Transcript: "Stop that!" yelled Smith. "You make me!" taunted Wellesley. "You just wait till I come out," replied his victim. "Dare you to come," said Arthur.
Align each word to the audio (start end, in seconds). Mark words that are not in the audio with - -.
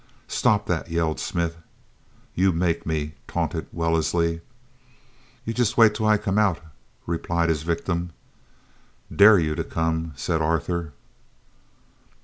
"Stop 0.27 0.65
that!" 0.65 0.89
yelled 0.89 1.19
Smith. 1.19 1.57
"You 2.33 2.51
make 2.51 2.87
me!" 2.87 3.13
taunted 3.27 3.67
Wellesley. 3.71 4.41
"You 5.45 5.53
just 5.53 5.77
wait 5.77 5.93
till 5.93 6.07
I 6.07 6.17
come 6.17 6.39
out," 6.39 6.57
replied 7.05 7.49
his 7.49 7.61
victim. 7.61 8.09
"Dare 9.15 9.37
you 9.37 9.53
to 9.53 9.63
come," 9.63 10.13
said 10.15 10.41
Arthur. 10.41 10.93